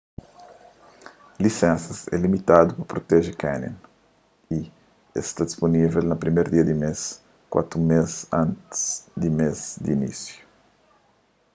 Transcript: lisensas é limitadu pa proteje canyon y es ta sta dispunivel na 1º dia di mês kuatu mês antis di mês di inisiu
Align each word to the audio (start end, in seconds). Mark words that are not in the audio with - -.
lisensas 1.39 2.07
é 2.07 2.17
limitadu 2.17 2.73
pa 2.75 2.91
proteje 2.91 3.37
canyon 3.41 3.75
y 4.57 4.59
es 5.19 5.27
ta 5.27 5.31
sta 5.31 5.43
dispunivel 5.49 6.05
na 6.07 6.17
1º 6.23 6.45
dia 6.53 6.67
di 6.69 6.75
mês 6.83 6.99
kuatu 7.51 7.75
mês 7.91 8.11
antis 8.41 8.81
di 9.21 9.29
mês 9.39 9.59
di 9.83 9.89
inisiu 9.97 10.41